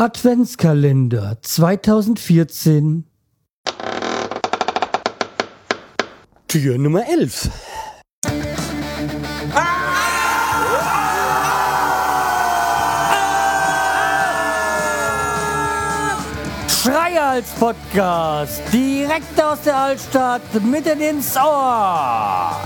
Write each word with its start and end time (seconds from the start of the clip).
Adventskalender 0.00 1.36
2014 1.42 3.04
Tür 6.48 6.78
Nummer 6.78 7.02
11 7.06 7.50
Schreihals 16.66 17.50
Podcast, 17.60 18.62
direkt 18.72 19.38
aus 19.38 19.60
der 19.66 19.76
Altstadt, 19.76 20.40
mitten 20.64 21.02
ins 21.02 21.36
Ohr. 21.36 22.56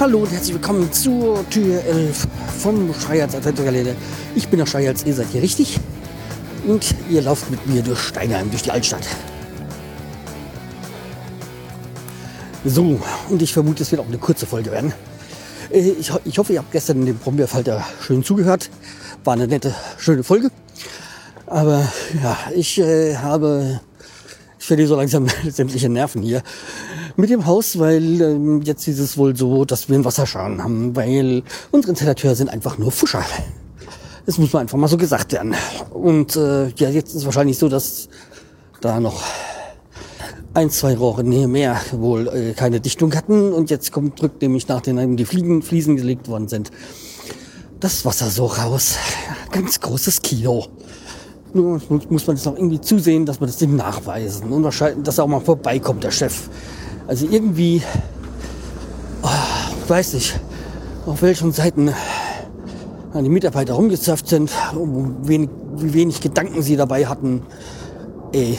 Hallo 0.00 0.20
und 0.20 0.32
herzlich 0.32 0.54
willkommen 0.54 0.90
zur 0.94 1.46
Tür 1.50 1.84
11 1.84 2.26
vom 2.58 2.94
Schreihals 2.94 3.34
Adventskalender. 3.34 3.92
Ich 4.34 4.48
bin 4.48 4.58
der 4.58 4.64
Schreihals, 4.64 5.04
ihr 5.04 5.12
seid 5.12 5.26
hier 5.30 5.42
richtig. 5.42 5.78
Und 6.66 6.94
ihr 7.10 7.20
lauft 7.20 7.50
mit 7.50 7.66
mir 7.66 7.82
durch 7.82 7.98
Steinheim, 7.98 8.48
durch 8.48 8.62
die 8.62 8.70
Altstadt. 8.70 9.06
So, 12.64 12.98
und 13.28 13.42
ich 13.42 13.52
vermute, 13.52 13.82
es 13.82 13.90
wird 13.90 14.00
auch 14.00 14.08
eine 14.08 14.16
kurze 14.16 14.46
Folge 14.46 14.72
werden. 14.72 14.94
Äh, 15.70 15.90
Ich, 15.90 16.10
ich 16.24 16.38
hoffe, 16.38 16.54
ihr 16.54 16.60
habt 16.60 16.72
gestern 16.72 17.04
dem 17.04 17.18
Brombeerfalter 17.18 17.84
schön 18.00 18.24
zugehört. 18.24 18.70
War 19.24 19.34
eine 19.34 19.48
nette, 19.48 19.74
schöne 19.98 20.22
Folge. 20.22 20.50
Aber 21.44 21.86
ja, 22.22 22.38
ich 22.54 22.78
äh, 22.78 23.16
habe, 23.16 23.82
ich 24.60 24.66
verliere 24.66 24.88
so 24.88 24.96
langsam 24.96 25.26
sämtliche 25.48 25.88
Nerven 25.88 26.22
hier 26.22 26.42
mit 27.16 27.30
dem 27.30 27.46
Haus, 27.46 27.78
weil 27.78 28.20
ähm, 28.20 28.62
jetzt 28.62 28.86
ist 28.86 28.98
es 28.98 29.16
wohl 29.16 29.34
so, 29.34 29.64
dass 29.64 29.88
wir 29.88 29.96
einen 29.96 30.04
Wasserschaden 30.04 30.62
haben, 30.62 30.94
weil 30.94 31.42
unsere 31.70 31.92
Installateure 31.92 32.34
sind 32.34 32.50
einfach 32.50 32.76
nur 32.76 32.92
Fuscher. 32.92 33.24
Das 34.26 34.36
muss 34.38 34.52
man 34.52 34.62
einfach 34.62 34.76
mal 34.76 34.86
so 34.86 34.98
gesagt 34.98 35.32
werden. 35.32 35.54
Und 35.90 36.36
äh, 36.36 36.68
ja, 36.68 36.90
jetzt 36.90 37.08
ist 37.10 37.16
es 37.16 37.24
wahrscheinlich 37.24 37.58
so, 37.58 37.68
dass 37.68 38.08
da 38.82 39.00
noch 39.00 39.22
ein, 40.52 40.68
zwei 40.70 40.94
Rohre 40.94 41.24
Nähe 41.24 41.48
mehr 41.48 41.80
wohl 41.92 42.28
äh, 42.28 42.52
keine 42.52 42.80
Dichtung 42.80 43.14
hatten 43.14 43.52
und 43.52 43.70
jetzt 43.70 43.92
kommt 43.92 44.20
drückt 44.20 44.42
nämlich 44.42 44.68
nachdem 44.68 45.16
die 45.16 45.24
Fliegen, 45.24 45.62
Fliesen 45.62 45.96
gelegt 45.96 46.28
worden 46.28 46.48
sind, 46.48 46.70
das 47.80 48.04
Wasser 48.04 48.28
so 48.28 48.46
raus. 48.46 48.96
Ganz 49.52 49.80
großes 49.80 50.20
Kino. 50.20 50.66
Nur 51.52 51.80
muss- 51.88 52.26
man 52.26 52.36
das 52.36 52.44
noch 52.44 52.56
irgendwie 52.56 52.80
zusehen, 52.80 53.26
dass 53.26 53.40
man 53.40 53.48
das 53.48 53.56
Ding 53.56 53.74
nachweisen 53.76 54.52
und 54.52 54.62
wahrscheinlich, 54.62 55.02
dass 55.04 55.18
auch 55.18 55.26
mal 55.26 55.40
vorbeikommt, 55.40 56.04
der 56.04 56.10
Chef. 56.12 56.48
Also 57.08 57.26
irgendwie, 57.28 57.82
oh, 59.22 59.28
ich 59.82 59.90
weiß 59.90 60.14
nicht, 60.14 60.38
auf 61.06 61.22
welchen 61.22 61.50
Seiten 61.52 61.92
die 63.14 63.28
Mitarbeiter 63.28 63.74
rumgezapft 63.74 64.28
sind, 64.28 64.50
wenig, 65.22 65.50
wie 65.76 65.92
wenig 65.94 66.20
Gedanken 66.20 66.62
sie 66.62 66.76
dabei 66.76 67.06
hatten. 67.06 67.42
Ey, 68.32 68.56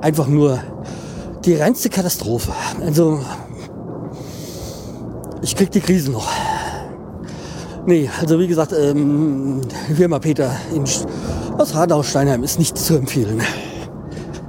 einfach 0.00 0.26
nur 0.26 0.58
die 1.44 1.54
reinste 1.54 1.88
Katastrophe. 1.88 2.50
Also, 2.84 3.20
ich 5.42 5.54
krieg 5.54 5.70
die 5.70 5.80
Krise 5.80 6.10
noch. 6.10 6.26
Nee, 7.86 8.10
also 8.20 8.40
wie 8.40 8.48
gesagt, 8.48 8.72
ähm, 8.72 9.60
Firma 9.94 10.18
Peter 10.18 10.50
in, 10.74 10.82
Aus 11.58 11.74
Radau-Steinheim 11.74 12.42
ist 12.42 12.58
nicht 12.58 12.76
zu 12.76 12.96
empfehlen. 12.96 13.40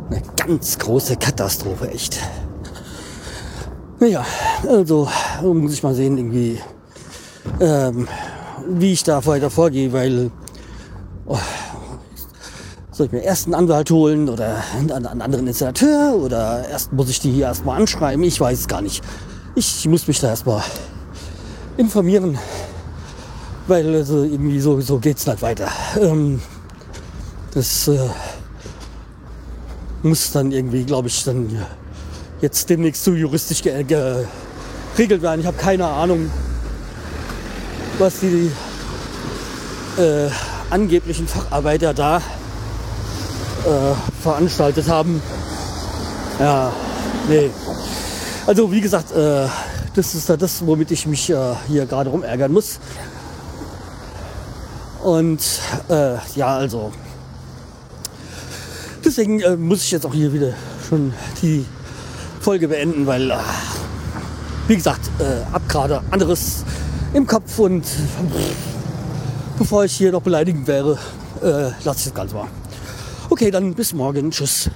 Eine 0.09 0.21
ganz 0.35 0.77
große 0.77 1.15
Katastrophe, 1.15 1.89
echt. 1.89 2.19
Naja, 3.99 4.25
also 4.67 5.07
muss 5.41 5.71
ich 5.71 5.83
mal 5.83 5.95
sehen, 5.95 6.17
irgendwie, 6.17 6.59
ähm, 7.61 8.09
wie 8.67 8.91
ich 8.91 9.03
da 9.03 9.25
weiter 9.25 9.49
vorgehe, 9.49 9.93
weil 9.93 10.31
oh, 11.25 11.39
soll 12.91 13.05
ich 13.05 13.13
mir 13.13 13.21
erst 13.21 13.45
einen 13.45 13.55
Anwalt 13.55 13.89
holen 13.89 14.27
oder 14.27 14.61
einen, 14.77 14.91
einen 14.91 15.21
anderen 15.21 15.47
Installateur 15.47 16.13
oder 16.13 16.67
erst 16.67 16.91
muss 16.91 17.09
ich 17.09 17.21
die 17.21 17.31
hier 17.31 17.45
erstmal 17.45 17.79
anschreiben? 17.79 18.21
Ich 18.25 18.41
weiß 18.41 18.59
es 18.59 18.67
gar 18.67 18.81
nicht. 18.81 19.01
Ich 19.55 19.87
muss 19.87 20.07
mich 20.09 20.19
da 20.19 20.27
erstmal 20.27 20.61
informieren, 21.77 22.37
weil 23.65 23.95
also 23.95 24.23
irgendwie 24.23 24.59
so, 24.59 24.81
so 24.81 24.99
geht's 24.99 25.25
nicht 25.25 25.41
weiter. 25.41 25.69
Ähm, 26.01 26.41
das 27.57 27.87
äh, 27.87 27.97
muss 30.03 30.31
dann 30.31 30.51
irgendwie, 30.51 30.83
glaube 30.83 31.07
ich, 31.07 31.23
dann 31.23 31.65
jetzt 32.39 32.69
demnächst 32.69 33.03
so 33.03 33.13
juristisch 33.13 33.63
ge 33.63 33.83
ge 33.83 34.25
geregelt 34.93 35.23
werden. 35.23 35.41
Ich 35.41 35.47
habe 35.47 35.57
keine 35.57 35.85
Ahnung, 35.87 36.31
was 37.97 38.19
die 38.19 38.51
äh, 39.99 40.29
angeblichen 40.69 41.27
Facharbeiter 41.27 41.95
da 41.95 42.17
äh, 42.17 42.21
veranstaltet 44.21 44.87
haben. 44.87 45.19
Ja, 46.39 46.71
nee. 47.27 47.49
Also 48.45 48.71
wie 48.71 48.81
gesagt, 48.81 49.11
äh, 49.11 49.47
das 49.95 50.13
ist 50.13 50.29
ja 50.29 50.37
das, 50.37 50.63
womit 50.63 50.91
ich 50.91 51.07
mich 51.07 51.27
äh, 51.31 51.55
hier 51.67 51.87
gerade 51.87 52.11
rumärgern 52.11 52.51
muss. 52.51 52.79
Und 55.03 55.41
äh, 55.89 56.17
ja, 56.35 56.57
also 56.57 56.91
deswegen 59.07 59.39
äh, 59.39 59.55
muss 59.55 59.83
ich 59.83 59.91
jetzt 59.91 60.05
auch 60.05 60.13
hier 60.13 60.33
wieder 60.33 60.53
schon 60.87 61.13
die 61.41 61.65
Folge 62.41 62.67
beenden, 62.67 63.07
weil, 63.07 63.31
äh, 63.31 63.35
wie 64.67 64.75
gesagt, 64.75 65.09
äh, 65.19 65.53
ab 65.53 65.61
gerade 65.67 66.01
anderes 66.11 66.63
im 67.13 67.25
Kopf 67.25 67.57
und 67.57 67.85
pff, 67.85 67.97
bevor 69.57 69.85
ich 69.85 69.93
hier 69.93 70.11
noch 70.11 70.21
beleidigend 70.21 70.67
wäre, 70.67 70.99
äh, 71.41 71.71
lasse 71.83 71.99
ich 71.99 72.05
das 72.05 72.13
Ganze 72.13 72.35
mal. 72.35 72.47
Okay, 73.29 73.49
dann 73.49 73.73
bis 73.73 73.93
morgen. 73.93 74.29
Tschüss. 74.31 74.69